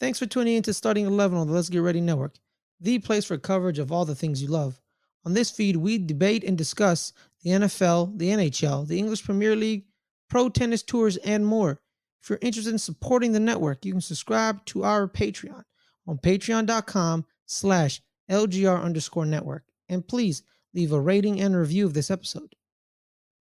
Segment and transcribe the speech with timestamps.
[0.00, 2.36] Thanks for tuning in to Starting 11 on the Let's Get Ready Network,
[2.80, 4.80] the place for coverage of all the things you love.
[5.24, 7.12] On this feed, we debate and discuss
[7.42, 9.86] the NFL, the NHL, the English Premier League,
[10.30, 11.80] pro tennis tours, and more.
[12.22, 15.64] If you're interested in supporting the network, you can subscribe to our Patreon
[16.06, 19.64] on patreon.com slash LGR underscore network.
[19.88, 20.42] And please
[20.74, 22.54] leave a rating and review of this episode.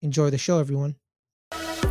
[0.03, 0.97] Enjoy the show, everyone.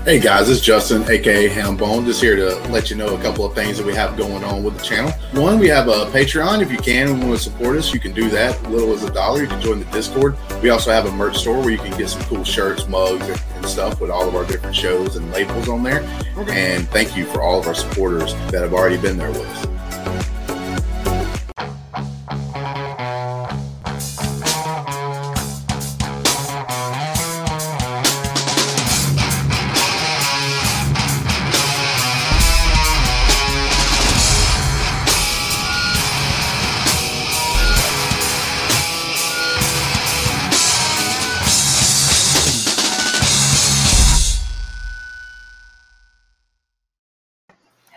[0.05, 3.53] Hey guys, it's Justin, aka Hambone, just here to let you know a couple of
[3.53, 5.11] things that we have going on with the channel.
[5.33, 6.61] One, we have a Patreon.
[6.61, 8.63] If you can and want to support us, you can do that.
[8.71, 9.41] Little as a dollar.
[9.41, 10.37] You can join the Discord.
[10.63, 13.65] We also have a merch store where you can get some cool shirts, mugs, and
[13.65, 16.01] stuff with all of our different shows and labels on there.
[16.37, 16.75] Okay.
[16.75, 19.78] And thank you for all of our supporters that have already been there with us.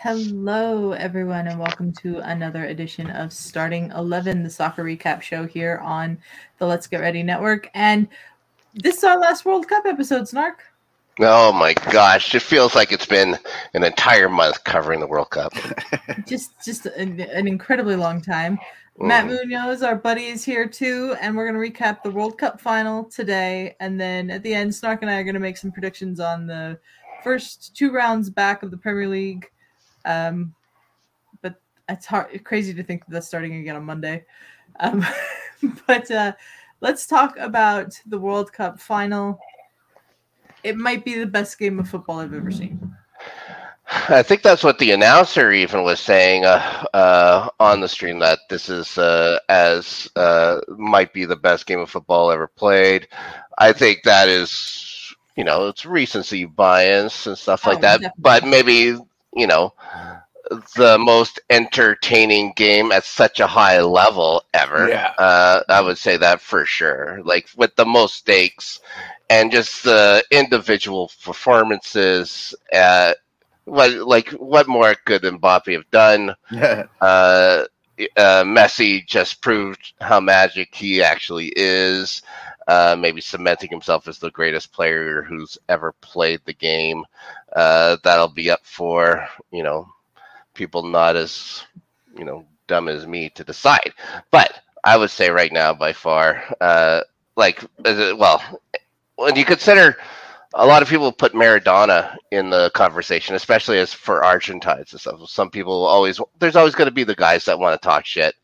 [0.02, 5.78] Hello, everyone, and welcome to another edition of Starting 11, the soccer recap show here
[5.80, 6.18] on
[6.58, 7.70] the Let's Get Ready Network.
[7.72, 8.08] And
[8.74, 10.64] this is our last World Cup episode, Snark.
[11.20, 13.38] Oh my gosh, it feels like it's been
[13.74, 15.52] an entire month covering the World Cup.
[16.26, 18.58] just just an, an, incredibly long time.
[18.98, 19.06] Mm.
[19.06, 22.60] Matt Munoz, our buddy, is here too, and we're going to recap the World Cup
[22.60, 23.76] final today.
[23.78, 26.48] And then at the end, Snark and I are going to make some predictions on
[26.48, 26.80] the
[27.22, 29.48] first two rounds back of the Premier League
[30.04, 30.54] um,
[31.40, 34.24] but it's hard, crazy to think that that's starting again on Monday.
[34.80, 35.04] Um,
[35.86, 36.32] but uh,
[36.80, 39.38] let's talk about the World Cup final.
[40.62, 42.94] It might be the best game of football I've ever seen.
[44.08, 48.38] I think that's what the announcer even was saying uh, uh, on the stream that
[48.48, 53.08] this is uh, as uh, might be the best game of football ever played.
[53.58, 58.00] I think that is, you know, it's recency bias and stuff like oh, that.
[58.00, 58.22] Definitely.
[58.22, 58.98] But maybe
[59.34, 59.74] you know,
[60.76, 64.88] the most entertaining game at such a high level ever.
[64.88, 65.12] Yeah.
[65.18, 67.20] Uh, I would say that for sure.
[67.24, 68.80] Like with the most stakes
[69.30, 72.54] and just the individual performances.
[72.72, 73.14] Uh,
[73.64, 76.34] what like what more could Mbappe have done?
[76.50, 76.84] Yeah.
[77.00, 77.64] Uh,
[78.16, 82.22] uh, Messi just proved how magic he actually is.
[82.68, 87.04] Uh, maybe cementing himself as the greatest player who's ever played the game.
[87.54, 89.88] Uh, that'll be up for you know
[90.54, 91.64] people not as
[92.16, 93.92] you know dumb as me to decide.
[94.30, 97.00] But I would say right now, by far, uh,
[97.36, 98.42] like well,
[99.16, 99.96] when you consider
[100.54, 105.28] a lot of people put Maradona in the conversation, especially as for Argentines and stuff.
[105.28, 108.34] Some people always there's always going to be the guys that want to talk shit,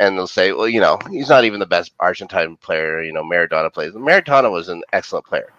[0.00, 3.02] and they'll say, well, you know, he's not even the best Argentine player.
[3.02, 3.92] You know, Maradona plays.
[3.92, 5.52] Maradona was an excellent player.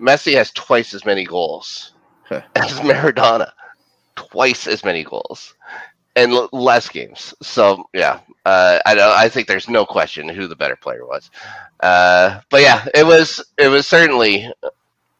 [0.00, 1.91] Messi has twice as many goals
[2.56, 3.52] as Maradona,
[4.16, 5.54] twice as many goals,
[6.16, 7.34] and l- less games.
[7.42, 9.18] So yeah, uh, I don't.
[9.18, 11.30] I think there's no question who the better player was.
[11.80, 14.50] Uh, but yeah, it was it was certainly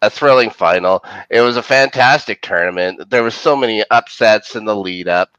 [0.03, 1.05] a thrilling final.
[1.31, 3.11] It was a fantastic tournament.
[3.11, 5.31] There were so many upsets in the lead up.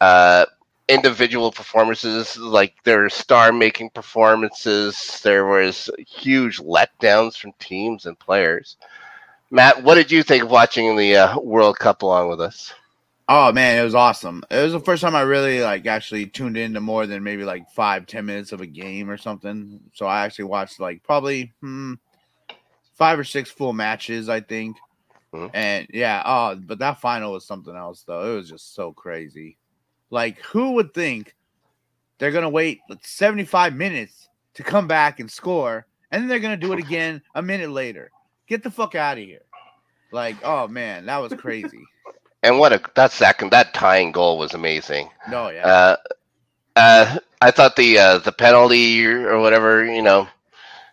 [0.00, 0.46] Uh,
[0.88, 5.20] individual performances, like there were star making performances.
[5.22, 8.76] There was huge letdowns from teams and players.
[9.50, 12.74] Matt, what did you think of watching the uh, World Cup along with us?
[13.30, 14.42] Oh man, it was awesome.
[14.50, 17.70] It was the first time I really like actually tuned into more than maybe like
[17.70, 19.80] five, ten minutes of a game or something.
[19.94, 21.94] So I actually watched like probably hmm,
[22.94, 24.76] five or six full matches, I think.
[25.34, 25.54] Mm-hmm.
[25.54, 28.32] And yeah, oh, but that final was something else though.
[28.32, 29.58] It was just so crazy.
[30.10, 31.36] Like, who would think
[32.18, 36.56] they're gonna wait like, 75 minutes to come back and score, and then they're gonna
[36.56, 38.10] do it again a minute later?
[38.48, 39.42] Get the fuck out of here!
[40.12, 41.82] Like, oh man, that was crazy.
[42.42, 45.10] and what a that second that tying goal was amazing.
[45.30, 45.66] No, yeah.
[45.66, 45.96] Uh,
[46.76, 50.28] uh, I thought the uh, the penalty or whatever, you know,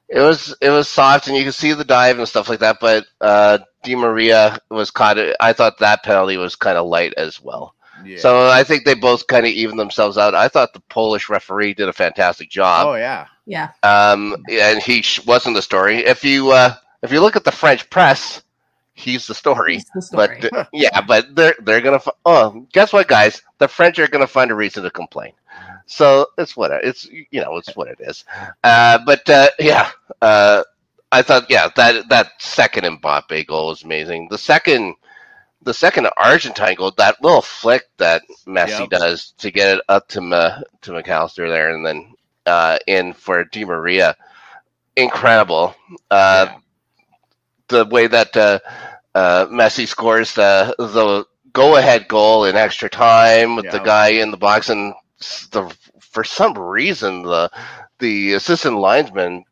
[0.09, 2.77] it was it was soft and you could see the dive and stuff like that.
[2.79, 5.17] But uh, Di Maria was caught.
[5.39, 7.73] I thought that penalty was kind of light as well.
[8.03, 8.17] Yeah.
[8.19, 10.35] So I think they both kind of even themselves out.
[10.35, 12.87] I thought the Polish referee did a fantastic job.
[12.87, 13.71] Oh yeah, yeah.
[13.81, 15.99] Um, and he sh- wasn't the story.
[15.99, 16.75] If you uh,
[17.05, 18.43] if you look at the French press,
[18.93, 19.75] he's the story.
[19.75, 20.41] He's the story.
[20.41, 22.01] But yeah, but they're they're gonna.
[22.25, 23.41] Oh, guess what, guys?
[23.59, 25.33] The French are gonna find a reason to complain.
[25.87, 28.25] So it's what it's you know it's what it is.
[28.63, 29.91] Uh, but uh, yeah,
[30.21, 30.63] uh,
[31.11, 34.29] I thought yeah that that second Mbappe goal was amazing.
[34.29, 34.95] The second
[35.63, 38.89] the second Argentine goal, that little flick that Messi Yep.
[38.89, 42.13] does to get it up to Ma, to Mac Allister there, and then
[42.47, 44.15] uh, in for Di Maria,
[44.95, 45.75] incredible.
[46.11, 46.59] Uh, Yeah.
[47.69, 48.59] The way that uh,
[49.15, 54.31] uh, Messi scores the the go ahead goal in extra time with the guy in
[54.31, 54.93] the box, and
[55.51, 57.49] the for some reason the
[57.99, 59.43] the assistant linesman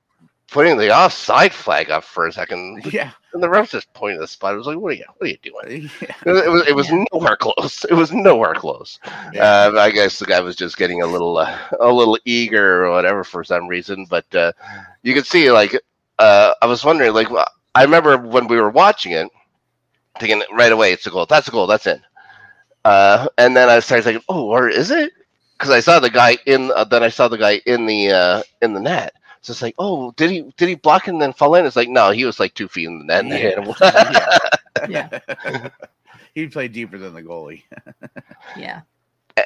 [0.52, 4.28] putting the offside flag up for a second, yeah, and the ref just pointed the
[4.28, 4.54] spot.
[4.54, 5.06] I was like, "What are you?
[5.18, 7.04] What are you doing?" yeah, It was, it was Yeah.
[7.12, 7.84] nowhere close.
[7.90, 9.00] It was nowhere close.
[9.34, 9.70] yeah.
[9.74, 12.92] Uh, I guess the guy was just getting a little, uh, a little eager or
[12.92, 14.06] whatever for some reason.
[14.08, 14.52] But uh,
[15.02, 15.76] you could see, like,
[16.20, 17.30] uh, I was wondering, like,
[17.76, 19.30] I remember when we were watching it,
[20.20, 21.26] thinking right away, it's a goal.
[21.26, 21.68] That's a goal.
[21.68, 22.02] That's in.
[22.84, 25.12] Uh, and then I started thinking, oh, or is it?
[25.58, 26.72] Because I saw the guy in.
[26.72, 29.14] Uh, then I saw the guy in the uh, in the net.
[29.42, 31.66] So it's like, oh, did he did he block and then fall in?
[31.66, 33.24] It's like, no, he was like two feet in the net.
[33.24, 33.74] And they hit him.
[33.82, 34.38] yeah.
[34.88, 35.10] Yeah.
[36.34, 37.64] he played deeper than the goalie.
[38.56, 38.82] Yeah.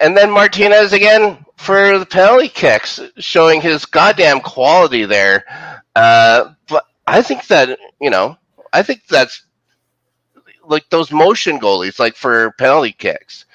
[0.01, 5.45] And then Martinez again for the penalty kicks, showing his goddamn quality there.
[5.95, 6.56] Uh, but
[7.07, 8.37] I think that you know,
[8.73, 9.45] I think that's
[10.65, 13.45] like those motion goalies, like for penalty kicks,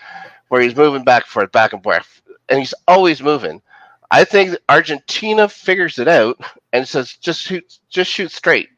[0.48, 3.62] where he's moving back and forth, back and forth, and he's always moving.
[4.10, 6.38] I think Argentina figures it out
[6.72, 8.70] and says, just shoot, just shoot straight.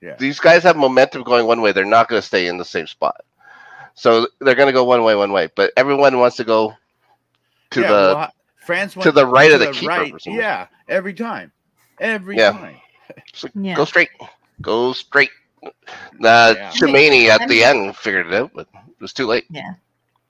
[0.00, 0.18] Yeah.
[0.18, 2.86] These guys have momentum going one way; they're not going to stay in the same
[2.86, 3.22] spot.
[3.94, 5.48] So they're going to go one way, one way.
[5.54, 6.74] But everyone wants to go
[7.70, 10.14] to Yeah, the well, France to the right of the keeper right.
[10.26, 11.52] Yeah, every time,
[12.00, 12.52] every Yeah.
[12.52, 12.81] time.
[13.34, 13.74] So Yeah.
[13.76, 14.10] go straight,
[14.60, 15.30] go straight.
[15.64, 15.70] Uh,
[16.20, 16.70] Yeah.
[16.72, 19.44] Tchouaméni at I the mean- end figured it out, but it was too late.
[19.50, 19.74] Yeah.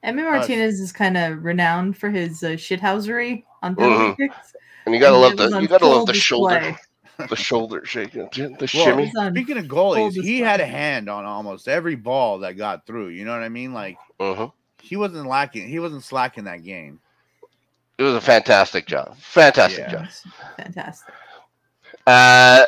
[0.04, 4.16] Emi Uh, Martinez is kind of renowned for his uh, shithousery on penalty Mhm.
[4.16, 4.54] kicks.
[4.84, 6.76] And you gotta and love the you gotta love the shoulder,
[7.28, 9.12] the shoulder shaking, the Well, shimmy.
[9.30, 13.08] Speaking of full goalies, he had a hand on almost every ball that got through.
[13.08, 13.72] You know what I mean?
[13.72, 14.46] Like hmm
[14.82, 15.68] he wasn't lacking.
[15.68, 16.98] He wasn't slacking that game.
[17.96, 19.90] It was a fantastic job, fantastic Yeah.
[19.92, 20.08] job.
[20.56, 21.14] Fantastic.
[22.06, 22.64] Uh,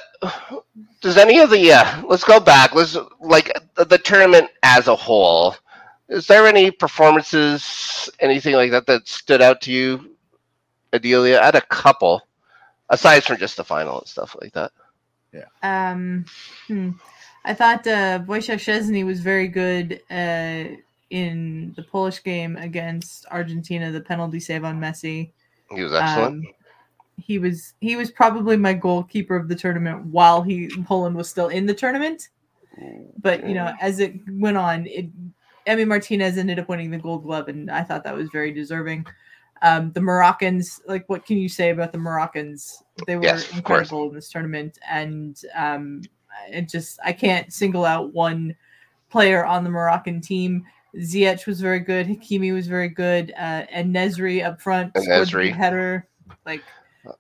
[1.01, 2.75] does any of the uh, let's go back.
[2.75, 5.55] Let's like the, the tournament as a whole.
[6.09, 10.17] Is there any performances, anything like that, that stood out to you,
[10.93, 11.41] Adelia?
[11.41, 12.23] I had a couple,
[12.91, 14.73] aside from just the final and stuff like that.
[15.33, 15.47] Yeah.
[15.63, 16.27] Um,
[16.69, 16.91] hmm.
[17.45, 20.65] I thought uh, Wojciech Szczesny was very good uh,
[21.11, 23.91] in the Polish game against Argentina.
[23.91, 25.33] The penalty save on Messi.
[25.71, 26.47] He was excellent.
[26.47, 26.55] Um,
[27.17, 31.49] he was he was probably my goalkeeper of the tournament while he Poland was still
[31.49, 32.29] in the tournament.
[33.21, 35.07] But you know, as it went on, it
[35.67, 39.07] Emi Martinez ended up winning the Gold Glove, and I thought that was very deserving.
[39.63, 42.83] Um, the Moroccans, like, what can you say about the Moroccans?
[43.07, 43.57] They were Yes, course.
[43.89, 46.03] incredible in this tournament, and um,
[46.51, 48.55] it just I can't single out one
[49.09, 50.65] player on the Moroccan team.
[50.97, 52.07] Ziyech was very good.
[52.07, 55.53] Hakimi was very good, uh, and Nesyri up front And Nesyri.
[55.53, 56.09] header.
[56.45, 56.63] Like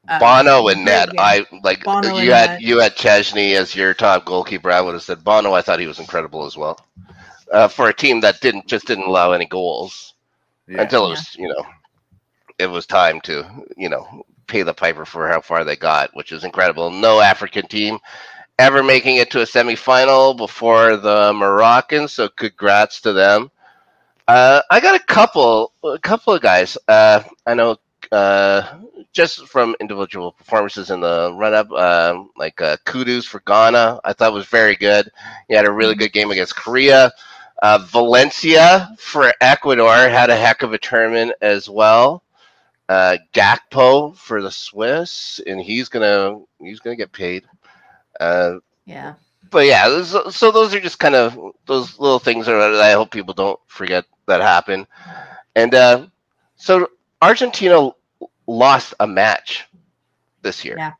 [0.08, 1.10] uh, Bono and great Ned.
[1.18, 2.60] I like Bono you had Ned.
[2.60, 4.70] you had Szczesny as your top goalkeeper.
[4.70, 5.52] I would have said Bono.
[5.52, 6.78] I thought he was incredible as well.
[7.52, 10.14] Uh, for a team that didn't just didn't allow any goals
[10.68, 10.76] Yeah.
[10.78, 11.10] until it Yeah.
[11.10, 11.64] was you know
[12.58, 13.44] it was time to
[13.76, 16.90] you know pay the piper for how far they got, which is incredible.
[16.90, 17.98] No African team
[18.58, 23.50] ever making it to a semifinal before the Moroccans, so congrats to them.
[24.26, 26.76] Uh, I got a couple, a couple of guys.
[26.88, 27.76] Uh, I know
[28.14, 28.78] uh,
[29.12, 34.32] just from individual performances in the run-up, um, like uh, Kudus for Ghana, I thought
[34.32, 35.10] was very good.
[35.48, 37.10] He had a really good game against Korea.
[37.60, 42.22] Uh, Valencia for Ecuador had a heck of a tournament as well.
[42.88, 47.44] Uh, Gakpo for the Swiss, and he's gonna he's gonna get paid.
[48.20, 49.14] Uh, yeah,
[49.50, 53.34] but yeah, so those are just kind of those little things that I hope people
[53.34, 54.86] don't forget that happen.
[55.56, 56.06] And uh,
[56.56, 56.90] so
[57.22, 57.90] Argentina
[58.46, 59.64] lost a match
[60.42, 60.92] this year Yeah.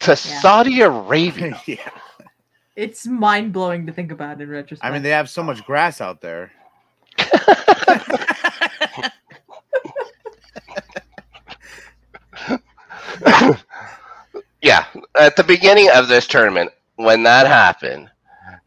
[0.00, 1.60] to Saudi Arabia.
[1.66, 1.76] yeah.
[2.76, 4.88] it's mind blowing to think about in retrospect.
[4.88, 6.52] I mean, they have so much grass out there.
[14.62, 14.84] yeah,
[15.18, 18.10] at the beginning of this tournament, when that happened,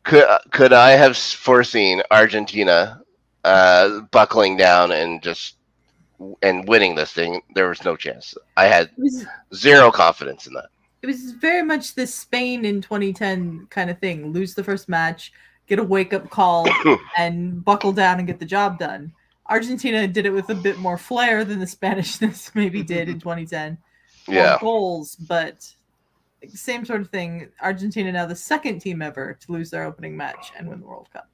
[0.04, 3.02] could could I have foreseen Argentina
[3.44, 5.56] uh, buckling down and just
[6.42, 7.42] and winning this thing?
[7.56, 8.34] There was no chance.
[8.56, 10.68] I had was zero confidence in that.
[11.02, 14.34] it was very much the Spain in 2010 kind of thing.
[14.34, 15.32] Lose the first match,
[15.68, 16.68] get a wake up call,
[17.18, 19.12] and buckle down and get the job done.
[19.50, 23.78] Argentina did it with a bit more flair than the Spanishness maybe did in 2010.
[24.28, 24.58] More Yeah.
[24.60, 25.66] goals, but
[26.54, 27.48] same sort of thing.
[27.62, 31.08] Argentina now the second team ever to lose their opening match and win the World
[31.14, 31.30] Cup.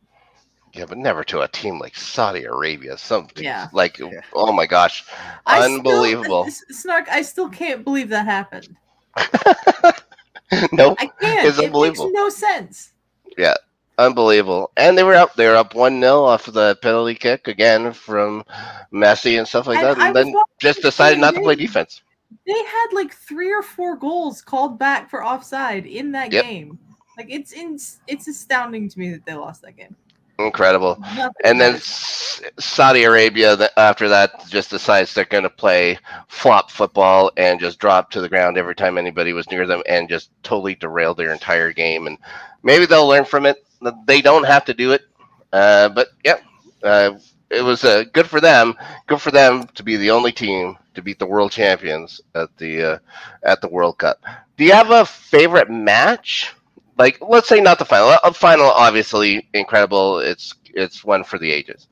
[0.73, 2.97] Yeah, but never to a team like Saudi Arabia.
[2.97, 3.69] Some Yeah.
[3.73, 4.21] like Yeah.
[4.33, 5.05] oh my gosh,
[5.45, 6.45] I unbelievable.
[6.47, 8.75] S- Snark, I still can't believe that happened.
[10.71, 11.47] nope, I can't.
[11.47, 12.05] It's it unbelievable.
[12.05, 12.91] makes no sense.
[13.37, 13.55] Yeah,
[13.97, 14.71] unbelievable.
[14.77, 15.35] And they were up.
[15.35, 18.43] They were up one 0 off of the penalty kick again from
[18.91, 22.01] Messi and stuff like And that, and was then just decided not to play defense.
[22.47, 26.43] They had like three or four goals called back for offside in that Yep.
[26.45, 26.79] game.
[27.17, 27.77] Like it's in,
[28.07, 29.95] it's astounding to me that they lost that game.
[30.43, 31.01] Incredible.
[31.43, 35.97] And then Saudi Arabia, after that, just decides they're going to play
[36.27, 40.09] flop football and just drop to the ground every time anybody was near them and
[40.09, 42.07] just totally derail their entire game.
[42.07, 42.17] And
[42.63, 43.65] maybe they'll learn from it.
[44.05, 45.03] They don't have to do it.
[45.51, 46.37] Uh, but yeah,
[46.83, 47.17] uh,
[47.49, 48.75] it was uh, good for them.
[49.07, 52.83] Good for them to be the only team to beat the world champions at the
[52.83, 52.97] uh,
[53.43, 54.21] at the World Cup.
[54.57, 56.53] Do you have a favorite match?
[56.97, 58.15] Like, let's say not the final.
[58.23, 60.19] A final, obviously, incredible.
[60.19, 61.87] It's it's one for the ages.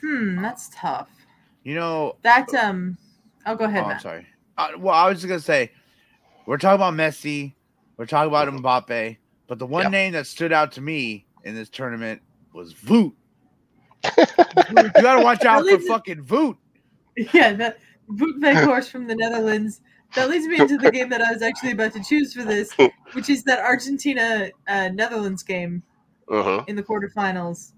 [0.00, 1.10] hmm, that's tough.
[1.64, 2.96] You know, That um,
[3.46, 4.26] oh, go ahead, oh, I'm sorry.
[4.56, 5.72] Uh, well, I was just gonna say,
[6.46, 7.54] we're talking about Messi,
[7.96, 9.92] we're talking about Mbappe, but the one Yep.
[9.92, 12.22] name that stood out to me in this tournament
[12.54, 13.12] was Voot.
[14.68, 16.56] you gotta watch out for fucking Voot.
[17.34, 17.78] Yeah, that
[18.10, 19.80] Wout Weghorst from the Netherlands.
[20.14, 22.76] That leads me into the game that I was actually about to choose for this,
[23.12, 25.82] which is that Argentina uh, Netherlands game
[26.28, 27.72] hmm in the quarterfinals.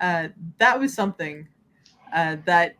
[0.00, 0.28] Uh,
[0.58, 1.48] that was something
[2.12, 2.76] uh, that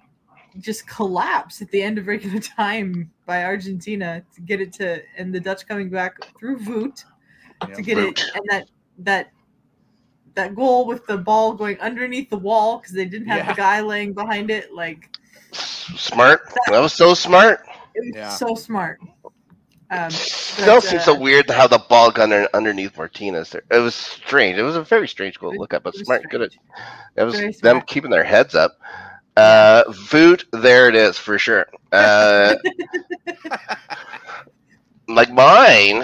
[0.59, 5.35] just collapsed at the end of regular time by Argentina to get it to, and
[5.35, 7.05] the Dutch coming back through Voot
[7.75, 8.19] to get Voot.
[8.19, 9.33] it, and that that
[10.35, 13.53] that goal with the ball going underneath the wall because they didn't have Yeah.
[13.53, 15.11] the guy laying behind it, like.
[15.53, 16.43] Smart.
[16.67, 17.67] That was so smart.
[17.99, 18.29] It was Yeah.
[18.31, 19.01] so smart.
[19.91, 23.51] Um, Still seems so uh, weird how the ball got under, underneath Martinez.
[23.51, 24.59] There, it was strange.
[24.59, 26.29] It was a very strange goal to look at, but it was smart.
[26.29, 26.43] Good.
[26.43, 26.67] At, strange.
[27.17, 27.87] that was Very them smart.
[27.87, 28.79] keeping their heads up.
[29.37, 31.67] Uh, Voot, there it is for sure.
[31.93, 32.55] Uh,
[35.09, 36.03] like mine,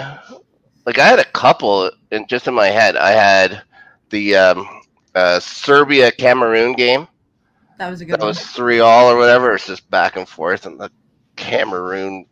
[0.85, 2.95] like I had a couple in just in my head.
[2.95, 3.61] I had
[4.09, 4.67] the um,
[5.13, 7.07] uh, Serbia Cameroon game.
[7.77, 8.29] that was a good That one.
[8.29, 9.53] was three all or whatever.
[9.53, 10.89] It's just back and forth, and the
[11.35, 12.25] Cameroon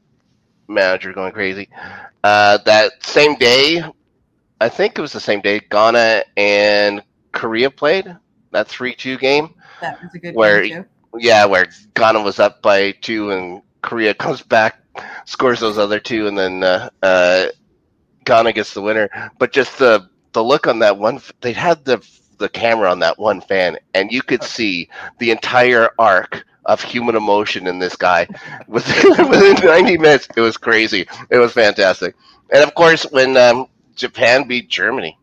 [0.68, 1.70] manager going crazy.
[2.24, 3.84] Uh, that same day,
[4.62, 8.16] I think it was the same day, Ghana and Korea played
[8.52, 9.54] that three-two game.
[9.82, 10.90] that was a good where- game too.
[11.20, 14.80] Yeah, where Ghana was up by two, and Korea comes back,
[15.26, 17.48] scores those other two, and then uh, uh,
[18.26, 19.10] Ghana gets the winner.
[19.38, 22.04] But just the the look on that one, they had the
[22.40, 27.15] the camera on that one fan, and you could see the entire arc of human
[27.15, 28.27] emotion in this guy
[28.67, 30.27] within, within 90 minutes.
[30.36, 31.08] It was crazy.
[31.29, 32.15] It was fantastic.
[32.51, 35.17] And of course, when um, Japan beat Germany,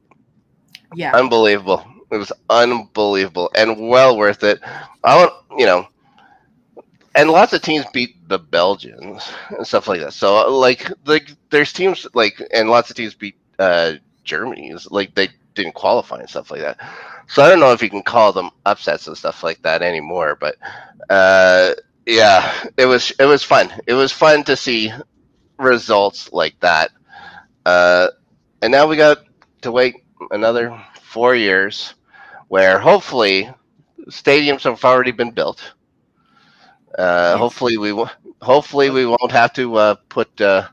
[0.92, 1.84] Yeah, unbelievable.
[2.10, 4.60] It was unbelievable and well worth it.
[5.04, 5.86] I want you know,
[7.14, 10.12] and lots of teams beat the Belgians and stuff like that.
[10.12, 13.94] So like like there's teams like and lots of teams beat uh
[14.24, 16.78] Germany's like they didn't qualify and stuff like that.
[17.30, 20.36] So I don't know if you can call them upsets and stuff like that anymore,
[20.40, 20.56] but
[21.10, 21.74] uh
[22.06, 23.72] yeah, it was it was fun.
[23.86, 24.92] It was fun to see
[25.58, 26.90] results like that.
[27.64, 28.08] Uh
[28.62, 29.18] and now we got
[29.62, 29.96] to wait
[30.30, 31.94] another four years
[32.48, 33.50] where hopefully
[34.10, 35.74] stadiums have already been built.
[36.98, 37.38] Uh, Yes.
[37.38, 37.92] Hopefully we
[38.42, 40.68] hopefully we won't have to uh, put uh,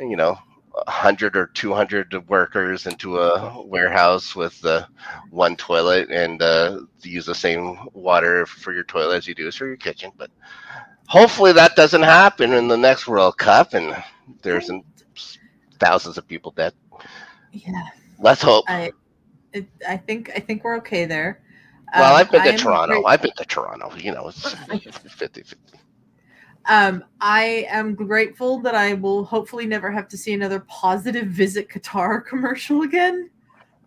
[0.00, 0.38] you know
[0.86, 4.86] a hundred or two hundred workers into a warehouse with uh,
[5.30, 9.66] one toilet and uh, use the same water for your toilet as you do for
[9.66, 10.10] your kitchen.
[10.16, 10.30] But
[11.06, 13.96] hopefully that doesn't happen in the next World Cup, and
[14.42, 14.84] there's an-
[15.78, 16.72] thousands of people dead.
[17.52, 17.88] yeah.
[18.18, 18.64] Let's hope.
[18.66, 18.92] I,
[19.88, 21.40] I think I think we're okay there.
[21.94, 23.04] Well, Um, I've been to am Toronto.
[23.04, 23.94] I've been to Toronto.
[23.96, 25.78] You know, it's 50 50.
[26.68, 31.68] Um, I am grateful that I will hopefully never have to see another positive visit
[31.68, 33.30] Qatar commercial again.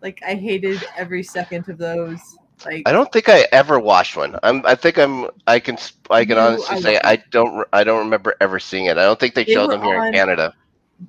[0.02, 2.18] Like I hated every second of those.
[2.66, 4.36] Like I don't think I ever watched one.
[4.42, 4.64] I'm.
[4.66, 5.28] I think I'm.
[5.46, 5.78] I can.
[6.10, 7.00] I can You honestly are say.
[7.02, 7.66] I don't.
[7.72, 8.98] I don't remember ever seeing it.
[8.98, 10.54] I don't think they, They showed them here in Canada.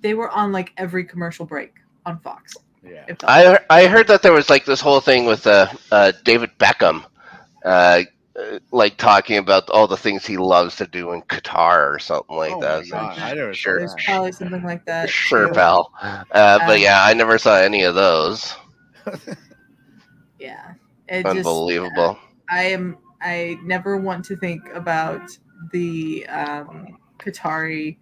[0.02, 1.74] they were on like every commercial break
[2.06, 2.56] on Fox.
[2.84, 3.06] Yeah.
[3.24, 7.06] I I heard that there was like this whole thing with uh, uh David Beckham,
[7.66, 8.02] uh,
[8.40, 12.36] uh, like talking about all the things he loves to do in Qatar or something
[12.36, 12.80] like Oh that.
[12.80, 14.06] my So, God, I never sure, There's that.
[14.06, 15.10] probably something like that.
[15.10, 15.54] sure, too.
[15.54, 15.92] pal.
[16.02, 18.56] Uh, but Um, yeah, I never saw any of those.
[20.40, 20.74] Yeah.
[21.08, 22.18] It just- Unbelievable.
[22.50, 22.98] I am.
[23.22, 25.22] I never want to think about
[25.72, 27.98] the um, Qatari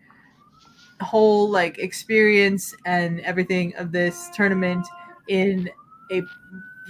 [1.02, 4.86] whole like experience and everything of this tournament
[5.28, 5.70] in
[6.12, 6.22] a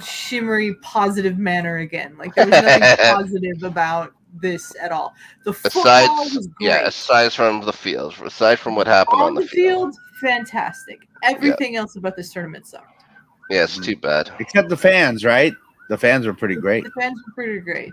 [0.03, 2.15] shimmery positive manner again.
[2.17, 5.13] Like there was nothing positive about this at all.
[5.43, 6.69] The football Aside, was great.
[6.69, 11.07] yeah, aside from the field, aside from what happened on, the field, fantastic.
[11.23, 13.03] Everything else about this tournament sucked.
[13.49, 14.31] Yeah, it's too bad.
[14.39, 15.53] Except the fans, right?
[15.89, 16.85] The fans were pretty great.
[16.85, 17.91] The fans were pretty great.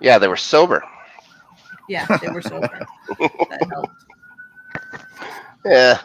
[0.00, 0.84] Yeah, they were sober.
[1.88, 2.86] Yeah, they were sober.
[3.18, 4.04] that helped.
[5.66, 6.00] Yeah,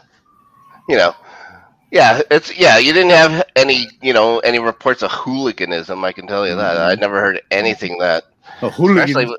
[0.87, 1.15] you know,
[1.91, 2.77] yeah, it's yeah.
[2.77, 6.03] You didn't have any, you know, any reports of hooliganism.
[6.03, 6.77] I can tell you that.
[6.77, 8.25] I never heard anything that,
[8.61, 9.03] A hooligan.
[9.09, 9.35] especially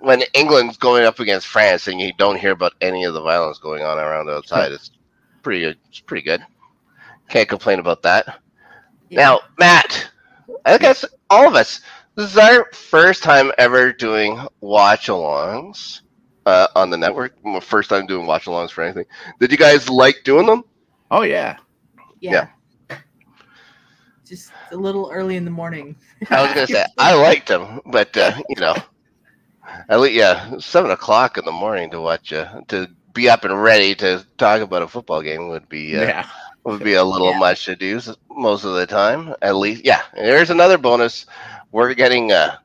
[0.00, 3.58] when England's going up against France, and you don't hear about any of the violence
[3.58, 4.72] going on around outside.
[4.72, 4.90] It's
[5.42, 6.42] pretty, it's pretty good.
[7.28, 8.40] Can't complain about that.
[9.08, 9.20] Yeah.
[9.20, 10.10] Now, Matt,
[10.64, 11.80] I guess all of us.
[12.14, 16.02] This is our first time ever doing watch alongs
[16.44, 17.42] uh, on the network.
[17.44, 19.06] My First time doing watch alongs for anything.
[19.40, 20.64] Did you guys like doing them?
[21.10, 21.56] Oh yeah.
[22.28, 22.48] Yeah.
[24.24, 25.96] Just a little early in the morning.
[26.30, 28.74] I was gonna say I liked them, but uh, you know,
[29.88, 33.62] at least yeah, seven o'clock in the morning to watch uh, to be up and
[33.62, 36.26] ready to talk about a football game would be uh, Yeah.
[36.64, 37.34] would be a little Yeah.
[37.34, 38.00] much to do
[38.30, 39.34] most of the time.
[39.42, 40.02] At least, yeah.
[40.14, 41.26] There's another bonus.
[41.72, 42.56] We're getting uh,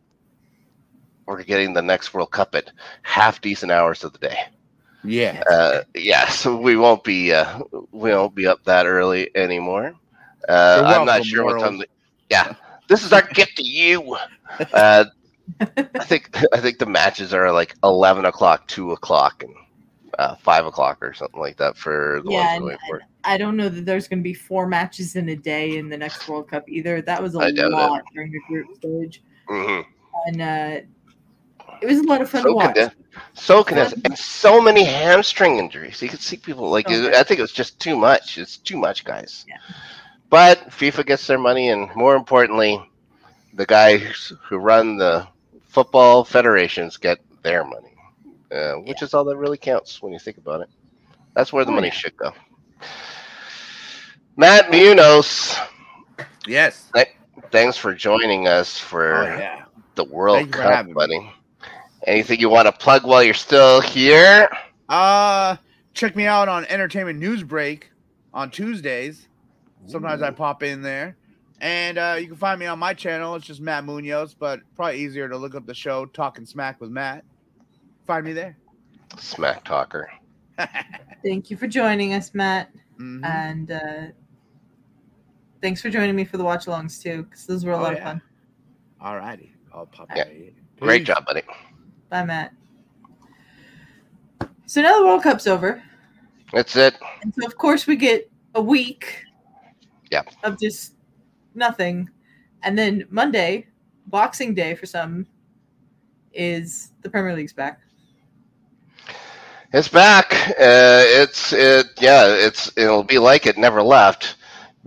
[1.28, 2.72] we're getting the next World Cup at
[3.04, 4.38] half decent hours of the day.
[5.08, 5.42] Yeah.
[5.50, 7.60] Uh, yeah, so we won't be uh,
[7.92, 9.94] we won't be up that early anymore.
[10.48, 11.64] Uh, I'm not welcome, sure what world.
[11.64, 11.78] time.
[11.80, 11.88] The,
[12.30, 12.54] yeah,
[12.88, 14.18] this is our gift to you.
[14.74, 15.06] Uh,
[15.76, 19.54] I think I think the matches are like eleven o'clock, two o'clock, and
[20.20, 23.02] uh, five o'clock or something like that for the Yeah, ones and- going for.
[23.24, 25.98] I don't know that there's going to be four matches in a day in the
[25.98, 27.02] next World Cup either.
[27.02, 27.76] That was a doubt it.
[27.76, 29.82] lot during the group stage, hmm
[30.28, 30.80] and uh,
[31.82, 32.76] it was a lot of fun to So watch.
[32.76, 32.96] condensed,
[33.34, 36.02] so condensed, and so many hamstring injuries.
[36.02, 38.38] You could see people like So I think it was just too much.
[38.38, 39.46] It's too much, guys.
[39.48, 39.58] Yeah.
[40.30, 42.82] But FIFA gets their money, and more importantly,
[43.54, 45.28] the guys who run the
[45.68, 47.94] football federations get their money,
[48.52, 50.70] uh, which is all that really counts when you think about it.
[51.36, 51.92] That's where the Oh, money yeah.
[51.92, 52.32] should go.
[54.38, 55.58] Matt Munoz,
[56.48, 56.94] Yes.
[57.52, 59.66] thanks for joining us for Oh yeah.
[59.96, 61.32] the World Thank Cup, having me.
[62.08, 62.16] Buddy.
[62.16, 64.50] Anything you want to plug while you're still here?
[64.90, 65.58] Uh
[65.94, 67.90] check me out on Entertainment News Break
[68.34, 69.28] on Tuesdays.
[69.88, 71.18] Sometimes I pop in there.
[71.60, 73.34] And uh, you can find me on my channel.
[73.34, 76.92] It's just Matt Munoz, but probably easier to look up the show Talking Smack with
[76.92, 77.24] Matt.
[78.06, 78.58] Find me there.
[79.18, 80.08] Smack talker.
[81.24, 83.26] Thank you for joining us, Matt, Mhm.
[83.26, 84.12] and uh,
[85.62, 87.94] thanks for joining me for the watch alongs too, because those were a Oh, lot
[87.94, 88.22] of fun.
[89.02, 89.52] All righty.
[89.74, 90.28] I'll pop Yeah.
[90.28, 90.52] in.
[90.80, 91.42] Great job, buddy.
[92.10, 92.54] Bye, Matt.
[94.66, 95.82] So now the World Cup's over.
[96.54, 96.96] That's it.
[97.22, 99.24] And so, of course, we get a week
[100.12, 100.24] Yeah.
[100.44, 100.96] of just
[101.56, 102.10] nothing.
[102.64, 103.68] And then Monday,
[104.08, 105.26] Boxing Day for some,
[106.34, 107.80] is the Premier League's back.
[109.74, 110.34] It's back.
[110.52, 111.88] Uh, it's it.
[112.00, 114.37] Yeah, it's it'll be like it never left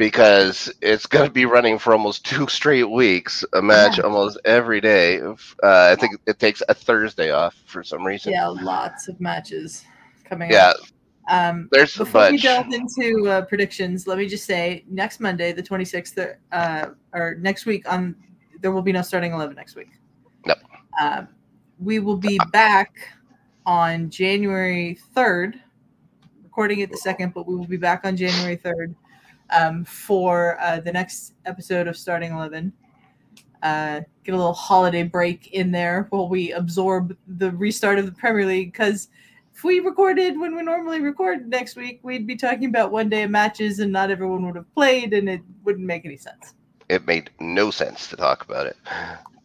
[0.00, 3.44] because it's going to be running for almost two straight weeks.
[3.52, 4.04] A match Yeah.
[4.04, 5.20] almost every day.
[5.20, 8.32] Uh, I think it takes a Thursday off for some reason.
[8.32, 9.84] Yeah, lots of matches
[10.24, 10.76] coming Yeah, up.
[11.28, 12.42] Um, there's a before we bunch.
[12.44, 17.66] delve into uh, predictions, let me just say next Monday, the 26th, uh, or next
[17.66, 18.16] week, on
[18.62, 19.90] there will be no starting 11 next week.
[20.46, 20.58] Nope.
[20.98, 21.28] Um,
[21.78, 22.94] we will be back
[23.66, 25.60] on January 3rd,
[26.42, 28.94] recording it the second, but we will be back on January 3rd
[29.52, 32.72] um, for uh, the next episode of Starting 11.
[33.62, 38.12] Uh, get a little holiday break in there while we absorb the restart of the
[38.12, 39.08] Premier League because
[39.54, 43.24] if we recorded when we normally record next week, we'd be talking about one day
[43.24, 46.54] of matches and not everyone would have played and it wouldn't make any sense.
[46.88, 48.76] It made no sense to talk about it.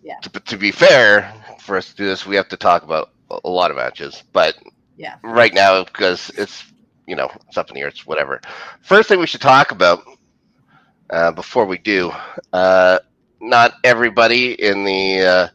[0.02, 0.18] Yeah.
[0.22, 3.40] To, to be fair, for us to do this, we have to talk about a-
[3.44, 4.24] a lot of matches.
[4.32, 4.56] But
[4.98, 5.16] Yeah.
[5.24, 6.64] right now, because it's
[7.08, 8.42] you know it's up in the air, it's whatever.
[8.82, 10.04] First thing we should talk about
[11.10, 12.12] uh, before we do,
[12.54, 13.00] uh,
[13.42, 15.48] not everybody in the uh,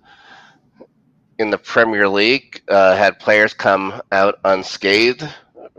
[1.39, 5.29] in the Premier League uh, had players come out unscathed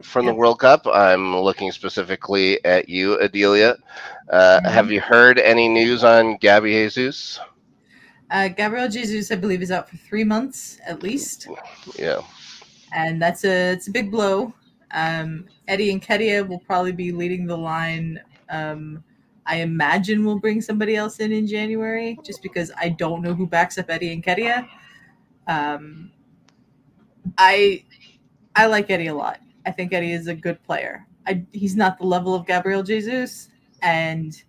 [0.01, 0.87] from the World Cup.
[0.87, 3.77] I'm looking specifically at you, Adelia.
[4.29, 4.69] Uh, Mhm.
[4.71, 7.39] Have you heard any news on Gabby Jesus?
[8.31, 11.47] Uh, Gabriel Jesus, I believe, is out for three months at least,
[11.97, 12.21] Yeah,
[12.93, 14.53] and that's a it's a big blow.
[14.93, 18.19] Um, Eddie Nketiah will probably be leading the line.
[18.49, 19.03] Um,
[19.45, 23.47] I imagine we'll bring somebody else in in January, just because I don't know who
[23.47, 24.67] backs up Eddie Nketiah.
[25.47, 26.11] Um,
[27.37, 27.83] I
[28.55, 29.39] I like Eddie a lot.
[29.65, 31.05] I think Eddie is a good player.
[31.27, 33.49] I, he's not the level of Gabriel Jesus,
[33.81, 34.41] and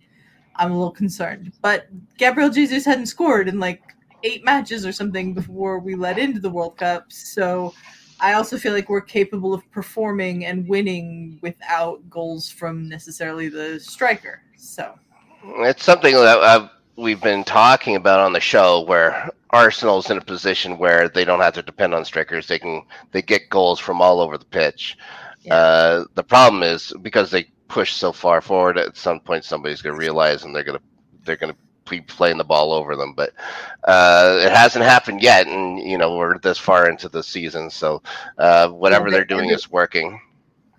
[0.57, 1.53] I'm a little concerned.
[1.63, 1.87] But
[2.19, 3.83] Gabriel Jesus hadn't scored in like
[4.23, 7.13] eight matches or something before we led into the World Cup.
[7.13, 7.75] So
[8.23, 13.81] I also feel like we're capable of performing and winning without goals from necessarily the
[13.81, 14.43] striker.
[14.57, 14.95] So
[15.45, 20.25] it's something that I've, we've been talking about on the show where Arsenal's in a
[20.25, 22.47] position where they don't have to depend on strikers.
[22.47, 24.97] They can they get goals from all over the pitch.
[25.43, 25.55] Yeah.
[25.57, 28.79] Uh, the problem is because they push so far forward.
[28.79, 30.85] At some point, somebody's going to realize, and they're going to
[31.25, 31.59] they're going to
[31.89, 33.15] be playing the ball over them.
[33.15, 33.33] But
[33.85, 38.03] uh, it hasn't happened yet, and you know we're this far into the season, so
[38.39, 40.21] uh, whatever they're doing is working.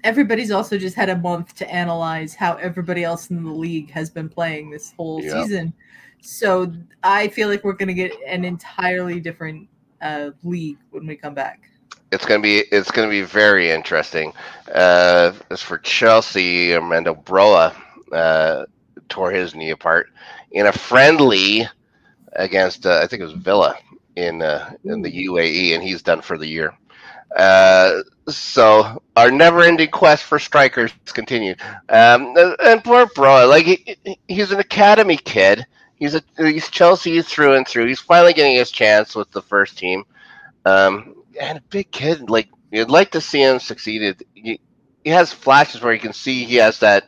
[0.04, 4.10] Everybody's also just had a month to analyze how everybody else in the league has
[4.10, 5.74] been playing this whole season.
[6.22, 9.70] So I feel like we're going to get an entirely different
[10.02, 11.70] uh, league when we come back
[12.14, 14.34] it's gonna be it's gonna be very interesting.
[14.74, 17.76] Uh, as for Chelsea, Armando Broja
[18.12, 18.66] uh,
[19.10, 20.08] tore his knee apart
[20.54, 21.68] in a friendly
[22.34, 23.76] against uh, I think it was Villa
[24.16, 26.74] in uh, in the UAE, and he's done for the year.
[27.36, 31.60] Uh, so our never-ending quest for strikers continued.
[31.90, 35.66] Um, and poor Broja, like he, he's an academy kid.
[35.96, 37.88] He's a he's Chelsea through and through.
[37.88, 40.04] He's finally getting his chance with the first team.
[40.66, 44.24] Um, and a big kid, like you'd like to see him succeed.
[44.34, 44.60] He,
[45.04, 47.06] he has flashes where you can see he has that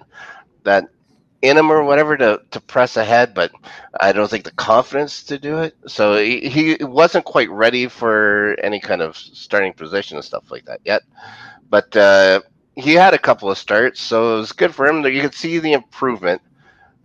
[0.63, 0.89] that
[1.41, 3.51] in him or whatever to, to press ahead, but
[3.99, 5.75] I don't think the confidence to do it.
[5.87, 10.65] So he, he wasn't quite ready for any kind of starting position and stuff like
[10.65, 11.03] that yet.
[11.69, 12.41] But uh,
[12.75, 15.05] he had a couple of starts, so it was good for him.
[15.05, 16.41] You could see the improvement,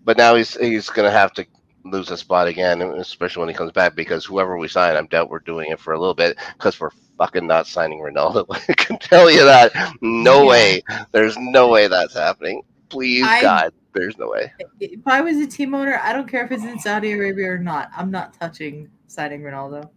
[0.04, 1.46] but now he's he's going to have to
[1.84, 5.30] lose a spot again, especially when he comes back, because whoever we sign, I'm doubt
[5.30, 8.46] we're doing it for a little bit because we're fucking not signing Ronaldo.
[8.68, 9.72] I can tell you that.
[10.02, 10.82] No way.
[11.12, 12.62] There's no way that's happening.
[12.90, 14.52] Please, I, God, there's no way.
[14.80, 17.58] If I was a team owner, I don't care if it's in Saudi Arabia or
[17.58, 17.90] not.
[17.96, 19.88] I'm not touching signing Ronaldo.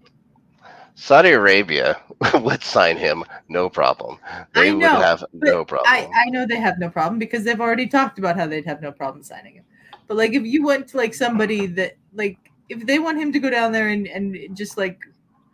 [0.95, 1.99] Saudi Arabia
[2.35, 4.19] would sign him, no problem.
[4.53, 5.91] They know, would have no problem.
[5.91, 8.81] I, I know they have no problem because they've already talked about how they'd have
[8.81, 9.65] no problem signing him.
[10.07, 12.37] But like if you went to like somebody that like
[12.69, 14.99] if they want him to go down there and, and just like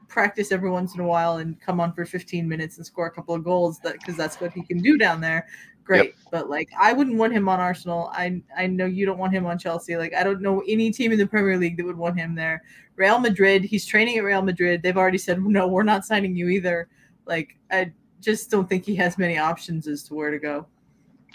[0.09, 3.11] practice every once in a while and come on for 15 minutes and score a
[3.11, 5.47] couple of goals that because that's what he can do down there
[5.89, 6.15] great yep.
[6.29, 8.11] but like i wouldn't want him on arsenal.
[8.13, 9.97] I i know you don't want him on chelsea.
[9.97, 12.61] Like i don't know any team in the premier league that would want him there.
[12.95, 14.83] Real madrid he's training at real madrid.
[14.83, 16.89] They've already said no we're not signing you either.
[17.25, 20.67] Like i just don't think he has many options as to where to go.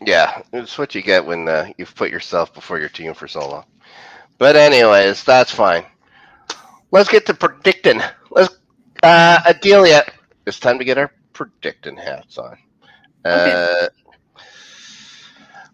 [0.00, 3.48] Yeah it's what you get when uh, you've put yourself before your team for so
[3.48, 3.64] long.
[4.38, 5.84] But anyways that's fine.
[6.92, 8.00] Let's get to predicting.
[8.30, 8.56] Let's
[9.02, 10.04] uh, Adelia,
[10.46, 12.56] it's time to get our predicting hats on.
[13.24, 13.88] Uh,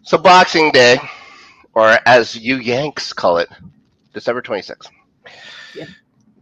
[0.03, 0.97] so Boxing Day,
[1.73, 3.49] or as you Yanks call it,
[4.13, 4.87] December 26th.
[5.75, 5.85] Yeah.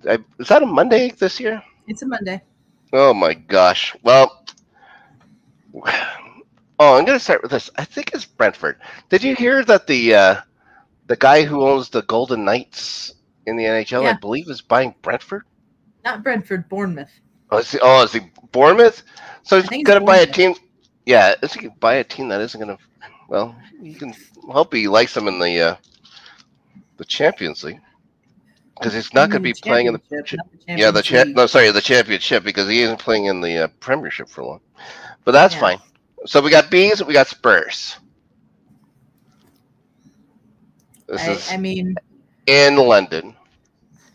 [0.08, 1.62] I, is that a Monday this year?
[1.88, 2.42] It's a Monday.
[2.94, 3.96] Oh my gosh.
[4.04, 4.46] Well,
[5.76, 5.84] oh,
[6.80, 7.70] I'm going to start with this.
[7.76, 8.78] I think it's Brentford.
[9.10, 10.42] Did you hear that the uh,
[11.08, 13.14] the guy who owns the Golden Knights
[13.46, 14.12] in the NHL, yeah.
[14.12, 15.44] I believe, is buying Brentford?
[16.06, 17.12] Not Brentford, Bournemouth.
[17.52, 19.04] Oh, is he, oh, is he Bournemouth?
[19.44, 20.56] So he's going to buy a team.
[21.06, 22.84] Yeah, is he buy a team that isn't going to?
[23.30, 24.14] Well, you can
[24.50, 25.76] hope he likes them in the uh,
[26.98, 27.80] the Champions League
[28.74, 30.38] because he's not going to be playing in the, the
[30.68, 34.30] yeah the cha- no sorry the championship because he isn't playing in the uh, Premiership
[34.30, 34.62] for long.
[35.26, 35.60] But that's yeah.
[35.60, 35.78] fine.
[36.26, 37.98] So we got bees, we got Spurs.
[41.08, 41.96] This I, is I mean
[42.48, 43.36] in London.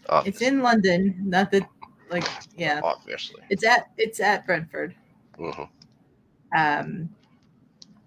[0.09, 0.46] Obviously.
[0.46, 1.68] It's in London, not that
[2.11, 2.81] like yeah.
[2.83, 3.42] Obviously.
[3.48, 4.94] It's at it's at Brentford.
[5.38, 5.62] Mm-hmm.
[6.57, 7.11] Um,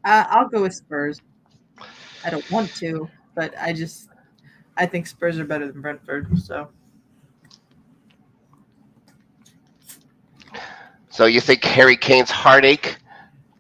[0.08, 1.22] I, I'll go with Spurs.
[2.24, 4.10] I don't want to, but I just
[4.78, 6.40] I think Spurs are better than Brentford.
[6.40, 6.70] So.
[11.10, 12.98] So you think Harry Kane's heartache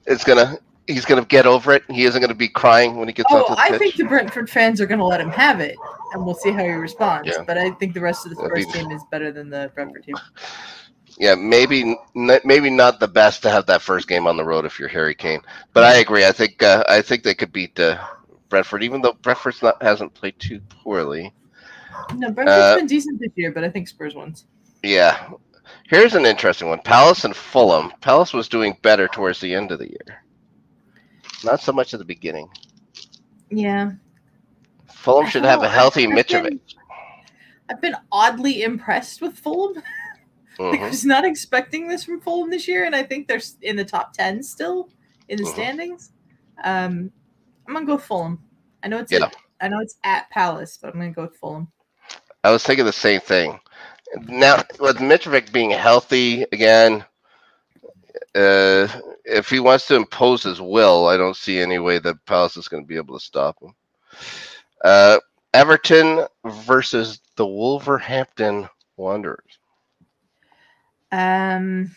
[0.05, 0.57] is gonna
[0.87, 1.83] he's gonna get over it?
[1.89, 3.79] He isn't gonna be crying when he gets oh, I pitch?
[3.79, 5.75] think the Brentford fans are gonna let him have it
[6.13, 7.27] and we'll see how he responds.
[7.27, 7.43] Yeah.
[7.45, 10.15] But I think the rest of the first team is better than the Brentford team.
[11.19, 14.79] Yeah, maybe maybe not the best to have that first game on the road if
[14.79, 15.41] you're Harry Kane.
[15.73, 16.25] But I agree.
[16.25, 17.97] I think uh, I think they could beat uh,
[18.49, 21.33] Brentford, even though Brentford's not hasn't played too poorly.
[22.13, 24.45] No, Brentford's uh, been decent this year, but I think Spurs wins.
[24.83, 25.29] Yeah.
[25.89, 27.91] Here's an interesting one: Palace and Fulham.
[28.01, 30.23] Palace was doing better towards the end of the year,
[31.43, 32.49] not so much at the beginning.
[33.49, 33.91] Yeah,
[34.93, 36.43] Fulham should have a healthy I've Mitrovic.
[36.43, 36.59] Been,
[37.69, 39.81] I've been oddly impressed with Fulham.
[40.59, 43.85] I was not expecting this from Fulham this year, and I think they're in the
[43.85, 44.89] top ten still
[45.29, 45.53] in the mm-hmm.
[45.53, 46.11] standings.
[46.63, 47.11] Um,
[47.67, 48.41] I'm gonna go Fulham.
[48.83, 49.29] I know it's yeah.
[49.61, 51.67] I know it's at Palace, but I'm gonna go with Fulham.
[52.43, 53.59] I was thinking the same thing.
[54.27, 57.03] Now with Mitrovic being healthy again,
[58.35, 58.87] uh,
[59.25, 62.67] if he wants to impose his will, I don't see any way that Palace is
[62.67, 63.73] going to be able to stop him.
[64.83, 65.17] Uh,
[65.53, 69.59] Everton versus the Wolverhampton Wanderers.
[71.11, 71.95] Um,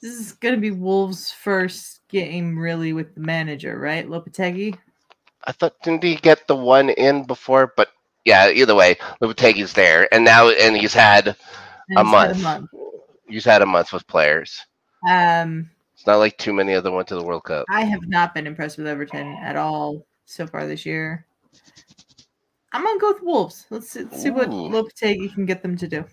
[0.00, 4.08] this is gonna be Wolves' first game really with the manager, right?
[4.08, 4.76] Lopetegui.
[5.44, 7.72] I thought didn't he get the one in before?
[7.76, 7.88] But
[8.24, 11.28] yeah, either way, Lopetegui's there, and now and he's had
[11.88, 12.70] and a it's had month.
[13.28, 14.60] He's had a month with players.
[15.08, 17.66] Um, It's not like too many of them went to the World Cup.
[17.68, 21.26] I have not been impressed with Everton at all so far this year.
[22.72, 23.66] I'm gonna go with Wolves.
[23.70, 24.50] Let's see, see what.
[24.50, 26.04] Lopetegui can get them to do.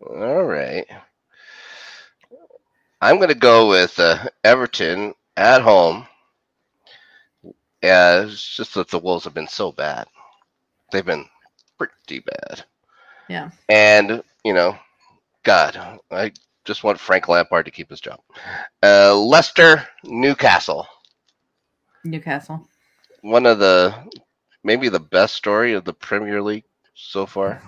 [0.00, 0.86] All right.
[3.00, 6.06] I'm going to go with uh, Everton at home.
[7.82, 10.06] Yeah, it's just that the Wolves have been so bad.
[10.92, 11.26] They've been
[11.78, 12.64] pretty bad.
[13.28, 13.50] Yeah.
[13.68, 14.76] And, you know,
[15.44, 16.32] God, I
[16.64, 18.20] just want Frank Lampard to keep his job.
[18.82, 20.86] Uh, Leicester, Newcastle.
[22.04, 22.68] Newcastle.
[23.22, 23.94] One of the,
[24.62, 27.62] maybe the best story of the Premier League so far.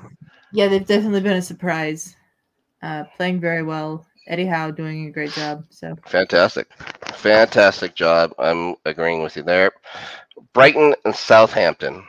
[0.53, 2.17] Yeah, they've definitely been a surprise.
[2.83, 4.07] Uh, playing very well.
[4.27, 5.65] Eddie Howe doing a great job.
[5.71, 6.69] So Fantastic.
[7.15, 8.33] Fantastic job.
[8.39, 9.73] I'm agreeing with you there.
[10.53, 12.05] Brighton and Southampton.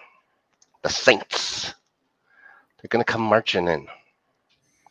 [0.84, 1.74] The Saints.
[2.82, 3.88] They're going to come marching in.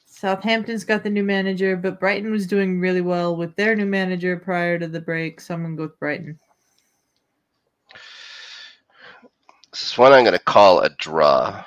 [0.07, 4.37] Southampton's got the new manager, but Brighton was doing really well with their new manager
[4.37, 5.41] prior to the break.
[5.41, 6.39] So I'm gonna go with Brighton.
[9.73, 11.65] This is one I'm going to call a draw.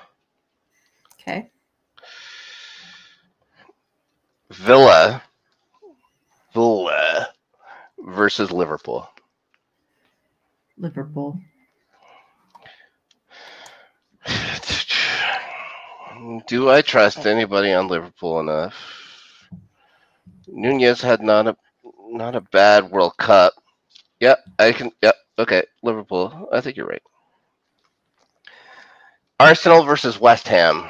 [1.19, 1.49] Okay.
[4.51, 5.21] Villa.
[6.53, 7.29] Villa
[7.99, 9.09] versus Liverpool.
[10.77, 11.39] Liverpool.
[16.47, 18.75] Do I trust anybody on Liverpool enough?
[20.47, 21.57] Nunez had not a
[22.07, 23.53] not a bad World Cup.
[24.19, 24.91] Yep, I can.
[25.01, 26.49] Yep, okay, Liverpool.
[26.51, 27.03] I think you're right.
[29.39, 30.89] Arsenal versus West Ham.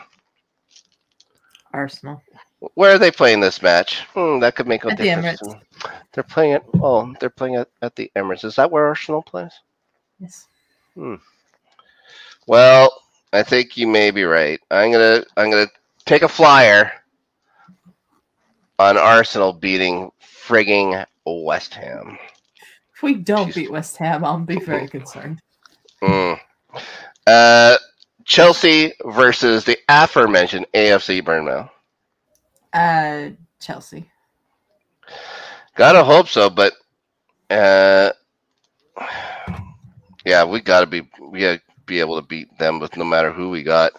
[1.74, 2.22] Arsenal.
[2.74, 4.02] Where are they playing this match?
[4.14, 5.42] Hmm, that could make a At the difference.
[6.14, 6.64] They're playing it.
[6.82, 8.44] Oh, they're playing it at the Emirates.
[8.46, 9.54] Is that where Arsenal plays?
[10.20, 10.48] Yes.
[10.96, 11.16] Hmm.
[12.48, 13.02] Well,
[13.34, 14.60] I think you may be right.
[14.72, 15.68] I'm gonna I'm gonna
[16.06, 16.92] take a flyer
[18.80, 22.18] on Arsenal beating frigging West Ham.
[22.96, 23.56] If we don't Jeez.
[23.56, 25.42] beat West Ham, I'll be very concerned.
[26.02, 26.40] Mm.
[27.28, 27.78] Uh,
[28.26, 31.70] Chelsea versus the aforementioned AFC Bournemouth.
[32.76, 34.10] Uh, Chelsea.
[35.76, 36.74] Gotta hope so, but
[37.50, 38.12] uh,
[40.26, 43.50] yeah, we gotta be we gotta be able to beat them with no matter who
[43.50, 43.94] we got.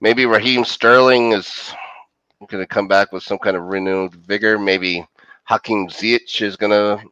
[0.00, 1.74] Maybe Raheem Sterling is
[2.48, 4.58] gonna come back with some kind of renewed vigor.
[4.58, 5.06] Maybe
[5.44, 7.02] Hakim Ziyech is gonna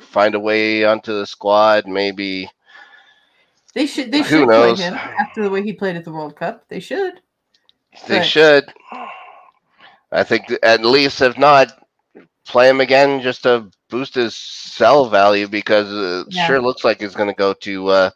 [0.00, 1.86] find a way onto the squad.
[1.86, 2.50] Maybe
[3.74, 4.10] They should.
[4.12, 4.80] They should play knows?
[4.80, 6.64] him after the way he played at the World Cup.
[6.68, 7.20] They should.
[8.06, 8.26] they Right.
[8.26, 8.64] should.
[10.12, 11.72] I think at least if not,
[12.46, 16.46] play him again just to boost his sell value because uh, it Yeah.
[16.46, 17.88] sure looks like he's going to go to.
[17.88, 18.10] Uh,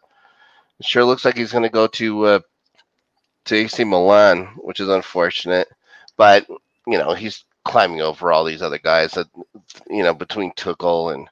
[0.83, 2.41] sure looks like he's going to go to uh,
[3.47, 5.69] to AC Milan, which is unfortunate.
[6.17, 6.47] But
[6.87, 9.27] you know he's climbing over all these other guys that
[9.89, 11.29] you know between Tuchel and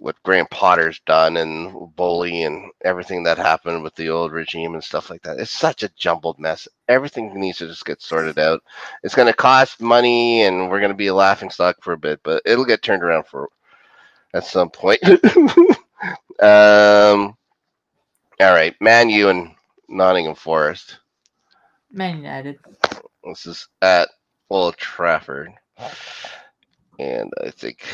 [0.00, 4.84] what Graham Potter's done and Boehly and everything that happened with the old regime and
[4.84, 5.38] stuff like that.
[5.38, 6.68] It's such a jumbled mess.
[6.88, 8.62] Everything needs to just get sorted out.
[9.02, 11.98] It's going to cost money and we're going to be a laughing stock for a
[11.98, 13.48] bit, but it'll get turned around for
[14.34, 15.00] at some point.
[16.40, 17.36] um,
[18.40, 19.54] all right, Man U and
[19.88, 20.98] Nottingham Forest.
[21.90, 22.58] Man United.
[23.24, 24.08] This is at
[24.50, 25.52] Old Trafford.
[26.98, 27.84] And I think